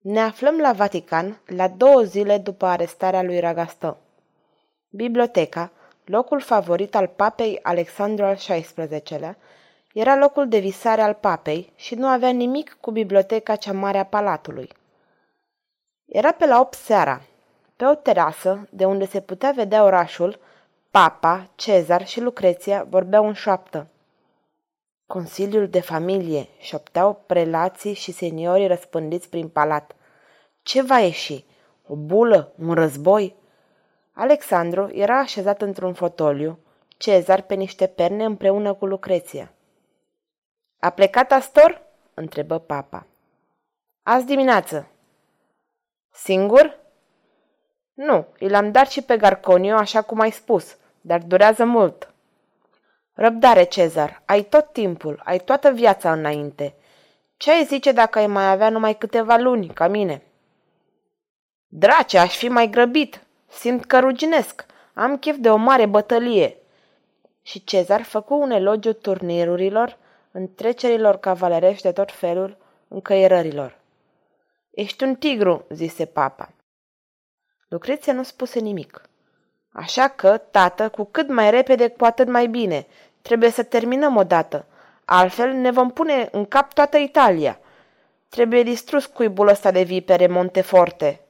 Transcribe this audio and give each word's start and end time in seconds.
ne 0.00 0.20
aflăm 0.20 0.58
la 0.58 0.72
Vatican 0.72 1.40
la 1.46 1.68
două 1.68 2.02
zile 2.02 2.38
după 2.38 2.66
arestarea 2.66 3.22
lui 3.22 3.40
Ragastă. 3.40 3.96
Biblioteca, 4.88 5.70
locul 6.04 6.40
favorit 6.40 6.94
al 6.94 7.06
papei 7.06 7.58
Alexandru 7.62 8.24
al 8.24 8.34
XVI-lea, 8.34 9.36
era 9.92 10.16
locul 10.16 10.48
de 10.48 10.58
visare 10.58 11.00
al 11.00 11.14
papei 11.14 11.72
și 11.76 11.94
nu 11.94 12.06
avea 12.06 12.30
nimic 12.30 12.76
cu 12.80 12.90
biblioteca 12.90 13.56
cea 13.56 13.72
mare 13.72 13.98
a 13.98 14.04
palatului. 14.04 14.68
Era 16.04 16.32
pe 16.32 16.46
la 16.46 16.60
8 16.60 16.74
seara. 16.74 17.20
Pe 17.76 17.84
o 17.84 17.94
terasă, 17.94 18.68
de 18.70 18.84
unde 18.84 19.06
se 19.06 19.20
putea 19.20 19.50
vedea 19.50 19.84
orașul, 19.84 20.38
papa, 20.90 21.48
Cezar 21.54 22.06
și 22.06 22.20
Lucreția 22.20 22.86
vorbeau 22.88 23.26
în 23.26 23.32
șoaptă. 23.32 23.86
Consiliul 25.08 25.68
de 25.68 25.80
familie, 25.80 26.48
șopteau 26.58 27.22
prelații 27.26 27.94
și 27.94 28.12
seniorii 28.12 28.66
răspândiți 28.66 29.28
prin 29.28 29.48
palat. 29.48 29.96
Ce 30.62 30.82
va 30.82 30.98
ieși? 30.98 31.44
O 31.86 31.94
bulă? 31.96 32.52
Un 32.58 32.74
război? 32.74 33.36
Alexandru 34.12 34.90
era 34.92 35.18
așezat 35.18 35.62
într-un 35.62 35.94
fotoliu, 35.94 36.58
Cezar 36.96 37.42
pe 37.42 37.54
niște 37.54 37.86
perne 37.86 38.24
împreună 38.24 38.74
cu 38.74 38.86
Lucreția. 38.86 39.52
A 40.78 40.90
plecat 40.90 41.32
Astor? 41.32 41.82
întrebă 42.14 42.58
papa. 42.58 43.06
Azi 44.02 44.26
dimineață. 44.26 44.90
Singur? 46.12 46.78
Nu, 47.94 48.26
i 48.38 48.48
l-am 48.48 48.70
dat 48.72 48.88
și 48.88 49.02
pe 49.02 49.16
Garconio, 49.16 49.76
așa 49.76 50.02
cum 50.02 50.20
ai 50.20 50.30
spus, 50.30 50.76
dar 51.00 51.22
durează 51.22 51.64
mult. 51.64 52.12
Răbdare, 53.20 53.64
Cezar, 53.64 54.22
ai 54.24 54.42
tot 54.42 54.72
timpul, 54.72 55.20
ai 55.24 55.38
toată 55.38 55.70
viața 55.70 56.12
înainte. 56.12 56.74
Ce 57.36 57.50
ai 57.50 57.64
zice 57.64 57.92
dacă 57.92 58.18
ai 58.18 58.26
mai 58.26 58.50
avea 58.50 58.68
numai 58.68 58.98
câteva 58.98 59.36
luni, 59.36 59.68
ca 59.68 59.88
mine? 59.88 60.22
Drace, 61.66 62.18
aș 62.18 62.36
fi 62.36 62.48
mai 62.48 62.70
grăbit. 62.70 63.22
Simt 63.48 63.84
că 63.84 63.98
ruginesc. 63.98 64.66
Am 64.94 65.16
chef 65.16 65.36
de 65.36 65.50
o 65.50 65.56
mare 65.56 65.86
bătălie. 65.86 66.56
Și 67.42 67.64
Cezar 67.64 68.02
făcu 68.02 68.34
un 68.34 68.50
elogiu 68.50 68.92
turnirurilor, 68.92 69.96
întrecerilor 70.30 71.16
cavalerești 71.16 71.82
de 71.82 71.92
tot 71.92 72.12
felul, 72.12 72.56
încăierărilor. 72.88 73.78
Ești 74.70 75.04
un 75.04 75.14
tigru, 75.14 75.66
zise 75.68 76.04
papa. 76.04 76.52
Lucreția 77.68 78.12
nu 78.12 78.22
spuse 78.22 78.58
nimic. 78.58 79.02
Așa 79.72 80.08
că, 80.08 80.36
tată, 80.36 80.88
cu 80.88 81.04
cât 81.04 81.28
mai 81.28 81.50
repede, 81.50 81.88
cu 81.88 82.04
atât 82.04 82.28
mai 82.28 82.46
bine. 82.46 82.86
Trebuie 83.22 83.50
să 83.50 83.62
terminăm 83.62 84.16
odată. 84.16 84.66
Altfel 85.04 85.52
ne 85.52 85.70
vom 85.70 85.90
pune 85.90 86.28
în 86.32 86.44
cap 86.44 86.72
toată 86.72 86.96
Italia. 86.96 87.58
Trebuie 88.28 88.62
distrus 88.62 89.06
cuibul 89.06 89.48
ăsta 89.48 89.70
de 89.70 89.82
vipere 89.82 90.26
Monteforte. 90.26 91.20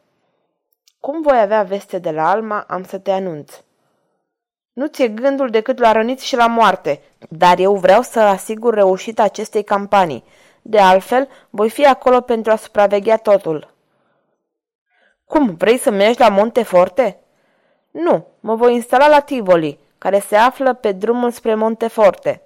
Cum 1.01 1.23
voi 1.23 1.41
avea 1.41 1.63
veste 1.63 1.99
de 1.99 2.11
la 2.11 2.31
Alma, 2.31 2.65
am 2.69 2.85
să 2.85 2.99
te 2.99 3.11
anunț. 3.11 3.53
Nu 4.73 4.87
ți-e 4.87 5.09
gândul 5.09 5.51
decât 5.51 5.79
la 5.79 5.93
răniți 5.93 6.27
și 6.27 6.37
la 6.37 6.47
moarte, 6.47 7.01
dar 7.29 7.59
eu 7.59 7.75
vreau 7.75 8.03
să 8.03 8.21
asigur 8.21 8.75
reușita 8.75 9.23
acestei 9.23 9.65
campanii. 9.65 10.25
De 10.63 10.79
altfel, 10.79 11.29
voi 11.51 11.71
fi 11.71 11.87
acolo 11.87 12.21
pentru 12.21 12.53
a 12.53 12.57
supraveghea 12.57 13.17
totul. 13.17 13.75
Cum, 15.25 15.55
vrei 15.55 15.79
să 15.79 15.91
mergi 15.91 16.21
la 16.21 16.29
Monteforte? 16.29 17.21
Nu, 17.91 18.27
mă 18.41 18.55
voi 18.55 18.75
instala 18.75 19.09
la 19.09 19.21
Tivoli, 19.21 19.79
care 19.99 20.19
se 20.19 20.37
află 20.37 20.75
pe 20.75 20.93
drumul 20.93 21.31
spre 21.31 21.55
Monteforte. 21.55 22.43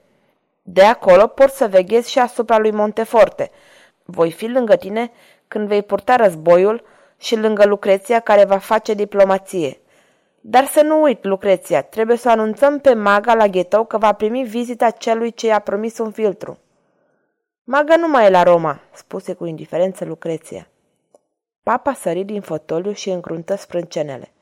De 0.63 0.83
acolo 0.83 1.27
pot 1.27 1.51
să 1.51 1.69
veghez 1.69 2.07
și 2.07 2.19
asupra 2.19 2.59
lui 2.59 2.71
Monteforte. 2.71 3.51
Voi 4.05 4.31
fi 4.31 4.47
lângă 4.47 4.77
tine 4.77 5.11
când 5.49 5.69
vei 5.69 5.83
purta 5.83 6.17
războiul 6.17 6.85
și 7.19 7.37
lângă 7.37 7.67
Lucreția 7.67 8.21
care 8.21 8.45
va 8.45 8.59
face 8.59 8.95
diplomație. 8.95 9.81
Dar 10.41 10.67
să 10.67 10.83
nu 10.83 11.03
uit, 11.03 11.25
Lucreția, 11.25 11.83
trebuie 11.83 12.17
să 12.17 12.31
anunțăm 12.31 12.79
pe 12.79 12.95
Maga 12.95 13.35
la 13.35 13.47
ghetou 13.47 13.85
că 13.85 13.99
va 13.99 14.13
primi 14.13 14.45
vizita 14.45 14.91
celui 14.91 15.33
ce 15.33 15.47
i-a 15.47 15.59
promis 15.59 15.99
un 15.99 16.11
filtru. 16.11 16.59
Maga 17.65 17.97
nu 17.97 18.09
mai 18.09 18.27
e 18.27 18.31
la 18.31 18.43
Roma, 18.43 18.81
spuse 18.93 19.33
cu 19.33 19.45
indiferență 19.45 20.05
Lucreția. 20.05 20.67
Papa 21.63 21.93
sări 21.93 22.25
din 22.25 22.41
fotoliu 22.41 22.93
și 22.93 23.11
încruntă 23.11 23.55
sprâncenele. 23.55 24.33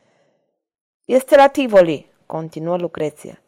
Este 1.05 1.37
la 1.37 1.49
Tivoli, 1.49 2.10
continuă 2.31 2.77
Lucreția. 2.77 3.41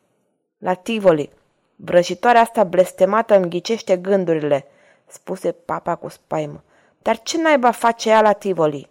La 0.59 0.75
Tivoli. 0.75 1.31
Vrăjitoarea 1.77 2.41
asta 2.41 2.65
blestemată 2.65 3.37
îmi 3.37 3.49
ghicește 3.49 3.97
gândurile, 3.97 4.67
spuse 5.07 5.53
papa 5.53 5.95
cu 5.95 6.09
spaimă. 6.09 6.63
Dar 7.03 7.23
ce 7.23 7.41
naiba 7.41 7.71
face 7.71 8.09
ea 8.09 8.21
la 8.21 8.33
Tivoli? 8.33 8.91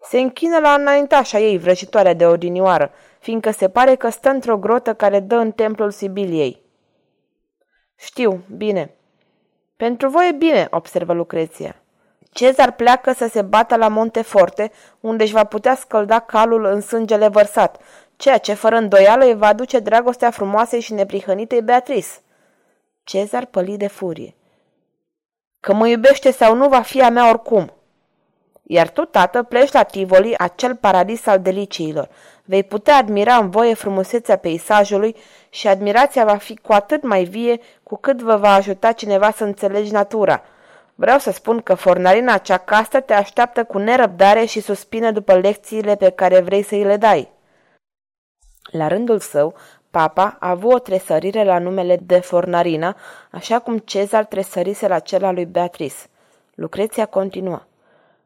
Se 0.00 0.18
închină 0.20 0.58
la 0.58 0.72
înaintașa 0.72 1.38
ei, 1.38 1.58
vrăjitoarea 1.58 2.14
de 2.14 2.26
odinioară, 2.26 2.90
fiindcă 3.18 3.50
se 3.50 3.68
pare 3.68 3.94
că 3.94 4.08
stă 4.08 4.28
într-o 4.28 4.58
grotă 4.58 4.94
care 4.94 5.20
dă 5.20 5.34
în 5.36 5.52
templul 5.52 5.90
Sibiliei. 5.90 6.62
Știu, 7.96 8.44
bine. 8.56 8.94
Pentru 9.76 10.08
voi 10.08 10.28
e 10.28 10.36
bine, 10.36 10.66
observă 10.70 11.12
Lucreția. 11.12 11.76
Cezar 12.30 12.72
pleacă 12.72 13.12
să 13.12 13.26
se 13.26 13.42
bată 13.42 13.76
la 13.76 13.88
Monteforte, 13.88 14.70
unde 15.00 15.22
își 15.22 15.32
va 15.32 15.44
putea 15.44 15.74
scălda 15.74 16.18
calul 16.18 16.64
în 16.64 16.80
sângele 16.80 17.28
vărsat, 17.28 17.80
ceea 18.16 18.38
ce 18.38 18.54
fără 18.54 18.76
îndoială 18.76 19.24
îi 19.24 19.34
va 19.34 19.46
aduce 19.46 19.78
dragostea 19.78 20.30
frumoasei 20.30 20.80
și 20.80 20.92
neprihănitei 20.92 21.62
Beatrice. 21.62 22.08
Cezar 23.04 23.44
păli 23.44 23.76
de 23.76 23.86
furie. 23.86 24.34
Că 25.60 25.74
mă 25.74 25.88
iubește 25.88 26.30
sau 26.30 26.54
nu 26.54 26.68
va 26.68 26.80
fi 26.80 27.02
a 27.02 27.10
mea 27.10 27.28
oricum. 27.28 27.72
Iar 28.62 28.88
tu, 28.88 29.04
tată, 29.04 29.42
pleci 29.42 29.72
la 29.72 29.82
Tivoli, 29.82 30.36
acel 30.38 30.74
paradis 30.74 31.26
al 31.26 31.40
deliciilor. 31.40 32.08
Vei 32.44 32.64
putea 32.64 32.96
admira 32.96 33.36
în 33.36 33.50
voie 33.50 33.74
frumusețea 33.74 34.36
peisajului 34.36 35.16
și 35.50 35.68
admirația 35.68 36.24
va 36.24 36.36
fi 36.36 36.56
cu 36.56 36.72
atât 36.72 37.02
mai 37.02 37.24
vie 37.24 37.60
cu 37.82 37.96
cât 37.96 38.22
vă 38.22 38.36
va 38.36 38.54
ajuta 38.54 38.92
cineva 38.92 39.30
să 39.30 39.44
înțelegi 39.44 39.92
natura. 39.92 40.42
Vreau 40.94 41.18
să 41.18 41.30
spun 41.30 41.60
că 41.60 41.74
fornarina 41.74 42.38
cea 42.38 42.56
castă 42.58 43.00
te 43.00 43.12
așteaptă 43.12 43.64
cu 43.64 43.78
nerăbdare 43.78 44.44
și 44.44 44.60
suspină 44.60 45.10
după 45.10 45.34
lecțiile 45.34 45.96
pe 45.96 46.10
care 46.10 46.40
vrei 46.40 46.62
să 46.62 46.74
îi 46.74 46.84
le 46.84 46.96
dai. 46.96 47.34
La 48.70 48.88
rândul 48.88 49.18
său, 49.18 49.54
papa 49.90 50.36
a 50.40 50.50
avut 50.50 50.72
o 50.72 50.78
tresărire 50.78 51.44
la 51.44 51.58
numele 51.58 51.96
de 52.02 52.18
Fornarina, 52.18 52.96
așa 53.30 53.58
cum 53.58 53.78
Cezar 53.78 54.24
tresărise 54.24 54.88
la 54.88 54.98
cel 54.98 55.24
al 55.24 55.34
lui 55.34 55.46
Beatrice. 55.46 55.94
Lucreția 56.54 57.06
continuă. 57.06 57.62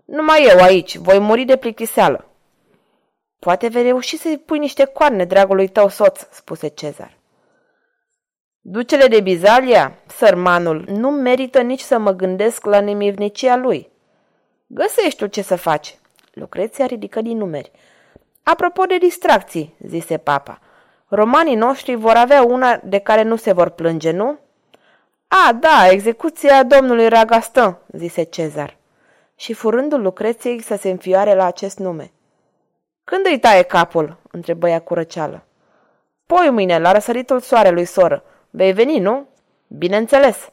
Numai 0.04 0.46
eu 0.50 0.62
aici, 0.62 0.96
voi 0.96 1.18
muri 1.18 1.44
de 1.44 1.56
plictiseală. 1.56 2.24
Poate 3.38 3.68
vei 3.68 3.82
reuși 3.82 4.16
să-i 4.16 4.38
pui 4.38 4.58
niște 4.58 4.84
coarne 4.84 5.24
dragului 5.24 5.68
tău 5.68 5.88
soț, 5.88 6.26
spuse 6.30 6.68
Cezar. 6.68 7.18
Ducele 8.60 9.06
de 9.06 9.20
Bizalia, 9.20 9.98
sărmanul, 10.06 10.84
nu 10.88 11.10
merită 11.10 11.60
nici 11.60 11.80
să 11.80 11.98
mă 11.98 12.10
gândesc 12.10 12.64
la 12.64 12.80
nemivnicia 12.80 13.56
lui. 13.56 13.90
Găsești 14.66 15.18
tu 15.18 15.26
ce 15.26 15.42
să 15.42 15.56
faci. 15.56 15.98
Lucreția 16.32 16.86
ridică 16.86 17.20
din 17.20 17.36
numeri. 17.36 17.70
Apropo 18.42 18.84
de 18.84 18.98
distracții, 18.98 19.74
zise 19.86 20.16
papa, 20.16 20.58
romanii 21.08 21.54
noștri 21.54 21.94
vor 21.94 22.14
avea 22.16 22.42
una 22.42 22.80
de 22.84 22.98
care 22.98 23.22
nu 23.22 23.36
se 23.36 23.52
vor 23.52 23.68
plânge, 23.68 24.10
nu? 24.10 24.38
A, 25.28 25.52
da, 25.52 25.88
execuția 25.90 26.62
domnului 26.62 27.08
Ragastă, 27.08 27.80
zise 27.92 28.22
Cezar 28.22 28.76
și 29.36 29.52
furândul 29.52 30.02
Lucreției 30.02 30.62
să 30.62 30.76
se 30.76 30.90
înfioare 30.90 31.34
la 31.34 31.44
acest 31.44 31.78
nume. 31.78 32.12
Când 33.04 33.26
îi 33.26 33.38
taie 33.38 33.62
capul?" 33.62 34.16
întrebă 34.30 34.68
ea 34.68 34.80
cu 34.80 34.94
răceală. 34.94 35.42
Poi 36.26 36.50
mâine, 36.50 36.78
la 36.78 36.92
răsăritul 36.92 37.40
soarelui, 37.40 37.84
soră. 37.84 38.24
Vei 38.50 38.72
veni, 38.72 38.98
nu?" 38.98 39.26
Bineînțeles." 39.66 40.50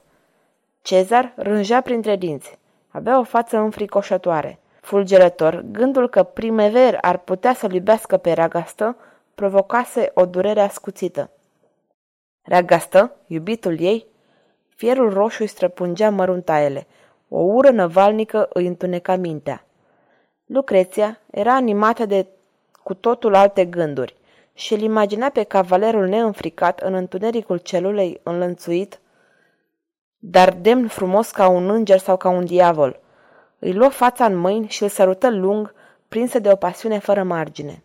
Cezar 0.81 1.33
rângea 1.35 1.81
printre 1.81 2.15
dinți. 2.15 2.57
Avea 2.87 3.19
o 3.19 3.23
față 3.23 3.57
înfricoșătoare. 3.57 4.59
Fulgerător, 4.87 5.63
gândul 5.71 6.09
că 6.09 6.23
primever 6.23 6.97
ar 7.01 7.17
putea 7.17 7.53
să-l 7.53 7.73
iubească 7.73 8.17
pe 8.17 8.31
Ragastă 8.31 8.95
provocase 9.35 10.11
o 10.13 10.25
durere 10.25 10.61
ascuțită. 10.61 11.29
Ragastă, 12.41 13.15
iubitul 13.25 13.79
ei? 13.79 14.05
Fierul 14.75 15.13
roșu 15.13 15.41
îi 15.41 15.47
străpungea 15.47 16.09
măruntaiele. 16.09 16.87
O 17.29 17.39
ură 17.39 17.69
năvalnică 17.69 18.49
îi 18.53 18.67
întuneca 18.67 19.15
mintea. 19.15 19.65
Lucreția 20.45 21.19
era 21.31 21.53
animată 21.53 22.05
de 22.05 22.27
cu 22.83 22.93
totul 22.93 23.35
alte 23.35 23.65
gânduri 23.65 24.15
și 24.53 24.73
îl 24.73 24.79
imagina 24.79 25.29
pe 25.29 25.43
cavalerul 25.43 26.07
neînfricat 26.07 26.79
în 26.79 26.93
întunericul 26.93 27.57
celulei 27.57 28.19
înlănțuit, 28.23 28.99
dar 30.17 30.53
demn 30.53 30.87
frumos 30.87 31.31
ca 31.31 31.47
un 31.47 31.69
înger 31.69 31.97
sau 31.97 32.17
ca 32.17 32.29
un 32.29 32.45
diavol. 32.45 32.99
Îi 33.59 33.73
luă 33.73 33.89
fața 33.89 34.25
în 34.25 34.35
mâini 34.35 34.67
și 34.67 34.83
îl 34.83 34.89
sărută 34.89 35.29
lung, 35.29 35.73
prinsă 36.07 36.39
de 36.39 36.51
o 36.51 36.55
pasiune 36.55 36.99
fără 36.99 37.23
margine. 37.23 37.83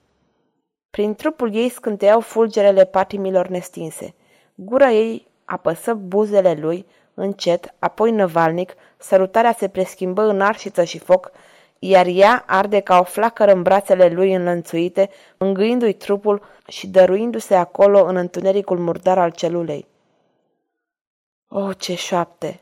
Prin 0.91 1.15
trupul 1.15 1.55
ei 1.55 1.69
scânteiau 1.69 2.21
fulgerele 2.21 2.85
patimilor 2.85 3.49
nestinse. 3.49 4.15
Gura 4.55 4.91
ei 4.91 5.27
apăsă 5.45 5.95
buzele 5.95 6.55
lui, 6.61 6.87
încet, 7.15 7.75
apoi 7.79 8.11
năvalnic, 8.11 8.75
sărutarea 8.97 9.53
se 9.53 9.69
preschimbă 9.69 10.23
în 10.23 10.41
arșiță 10.41 10.85
și 10.85 10.99
foc, 10.99 11.31
iar 11.79 12.07
ea 12.07 12.45
arde 12.47 12.81
ca 12.81 12.99
o 12.99 13.03
flacără 13.03 13.53
în 13.53 13.63
brațele 13.63 14.09
lui 14.09 14.35
înlănțuite, 14.35 15.11
îngâindu-i 15.37 15.93
trupul 15.93 16.43
și 16.67 16.87
dăruindu-se 16.87 17.55
acolo 17.55 18.05
în 18.05 18.17
întunericul 18.17 18.79
murdar 18.79 19.19
al 19.19 19.31
celulei. 19.31 19.87
Oh, 21.49 21.71
ce 21.79 21.95
șoapte! 21.95 22.61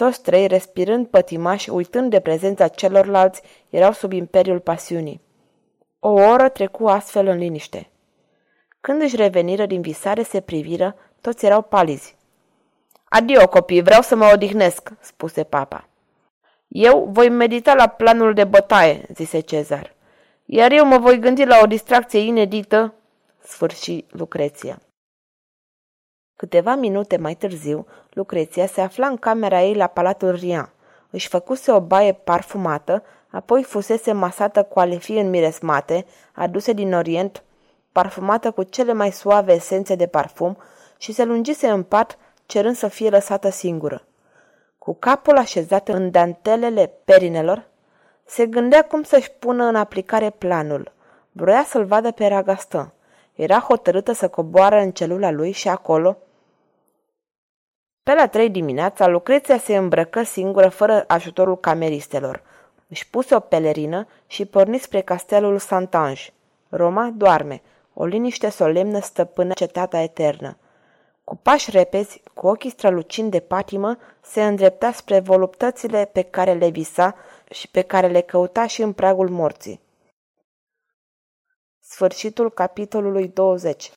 Toți 0.00 0.22
trei, 0.22 0.46
respirând 0.46 1.06
pătimași, 1.06 1.70
uitând 1.70 2.10
de 2.10 2.20
prezența 2.20 2.68
celorlalți, 2.68 3.42
erau 3.70 3.92
sub 3.92 4.12
imperiul 4.12 4.60
pasiunii. 4.60 5.20
O 5.98 6.08
oră 6.08 6.48
trecu 6.48 6.86
astfel 6.86 7.26
în 7.26 7.38
liniște. 7.38 7.90
Când 8.80 9.02
își 9.02 9.16
reveniră 9.16 9.66
din 9.66 9.80
visare, 9.80 10.22
se 10.22 10.40
priviră, 10.40 10.96
toți 11.20 11.44
erau 11.44 11.62
palizi. 11.62 12.16
Adio, 13.04 13.48
copii, 13.48 13.82
vreau 13.82 14.02
să 14.02 14.16
mă 14.16 14.30
odihnesc, 14.34 14.90
spuse 15.00 15.44
papa. 15.44 15.88
Eu 16.68 17.08
voi 17.10 17.28
medita 17.28 17.74
la 17.74 17.86
planul 17.86 18.34
de 18.34 18.44
bătaie, 18.44 19.06
zise 19.14 19.40
Cezar. 19.40 19.94
Iar 20.44 20.72
eu 20.72 20.84
mă 20.84 20.98
voi 20.98 21.18
gândi 21.18 21.44
la 21.44 21.58
o 21.62 21.66
distracție 21.66 22.18
inedită, 22.18 22.94
sfârși 23.42 24.04
Lucreția. 24.10 24.80
Câteva 26.40 26.74
minute 26.74 27.16
mai 27.16 27.34
târziu, 27.34 27.86
Lucreția 28.10 28.66
se 28.66 28.80
afla 28.80 29.06
în 29.06 29.16
camera 29.16 29.62
ei 29.62 29.74
la 29.74 29.86
Palatul 29.86 30.30
Rian. 30.30 30.72
Își 31.10 31.28
făcuse 31.28 31.72
o 31.72 31.80
baie 31.80 32.12
parfumată, 32.12 33.02
apoi 33.30 33.62
fusese 33.62 34.12
masată 34.12 34.62
cu 34.62 34.78
alefii 34.78 35.20
înmiresmate, 35.20 36.06
aduse 36.34 36.72
din 36.72 36.94
Orient, 36.94 37.42
parfumată 37.92 38.50
cu 38.50 38.62
cele 38.62 38.92
mai 38.92 39.10
suave 39.12 39.52
esențe 39.52 39.94
de 39.94 40.06
parfum 40.06 40.56
și 40.98 41.12
se 41.12 41.24
lungise 41.24 41.68
în 41.68 41.82
pat, 41.82 42.18
cerând 42.46 42.76
să 42.76 42.88
fie 42.88 43.10
lăsată 43.10 43.50
singură. 43.50 44.02
Cu 44.78 44.96
capul 44.98 45.36
așezat 45.36 45.88
în 45.88 46.10
dantelele 46.10 46.92
perinelor, 47.04 47.68
se 48.24 48.46
gândea 48.46 48.84
cum 48.84 49.02
să-și 49.02 49.30
pună 49.30 49.64
în 49.64 49.76
aplicare 49.76 50.30
planul. 50.30 50.92
Vroia 51.32 51.64
să-l 51.64 51.84
vadă 51.84 52.10
pe 52.10 52.26
Ragastă. 52.26 52.92
Era 53.34 53.58
hotărâtă 53.58 54.12
să 54.12 54.28
coboară 54.28 54.76
în 54.80 54.90
celula 54.90 55.30
lui 55.30 55.50
și 55.50 55.68
acolo, 55.68 56.16
pe 58.10 58.16
la 58.16 58.28
trei 58.28 58.50
dimineața, 58.50 59.06
Lucreția 59.06 59.58
se 59.58 59.76
îmbrăcă 59.76 60.22
singură 60.22 60.68
fără 60.68 61.04
ajutorul 61.06 61.58
cameristelor. 61.58 62.42
Își 62.88 63.10
puse 63.10 63.34
o 63.34 63.40
pelerină 63.40 64.06
și 64.26 64.44
porni 64.44 64.78
spre 64.78 65.00
castelul 65.00 65.58
Santange. 65.58 66.32
Roma 66.68 67.12
doarme. 67.16 67.62
O 67.94 68.04
liniște 68.04 68.48
solemnă 68.48 69.00
stăpână 69.00 69.52
cetatea 69.52 70.02
eternă. 70.02 70.56
Cu 71.24 71.36
pași 71.36 71.70
repezi, 71.70 72.22
cu 72.34 72.46
ochii 72.46 72.70
strălucind 72.70 73.30
de 73.30 73.40
patimă, 73.40 73.98
se 74.20 74.44
îndrepta 74.44 74.92
spre 74.92 75.20
voluptățile 75.20 76.04
pe 76.12 76.22
care 76.22 76.52
le 76.52 76.68
visa 76.68 77.14
și 77.50 77.68
pe 77.68 77.82
care 77.82 78.06
le 78.06 78.20
căuta 78.20 78.66
și 78.66 78.82
în 78.82 78.92
pragul 78.92 79.28
morții. 79.28 79.80
Sfârșitul 81.80 82.50
capitolului 82.50 83.28
20 83.28 83.92